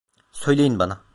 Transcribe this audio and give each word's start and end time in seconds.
Söyleyin 0.31 0.79
bana… 0.79 1.03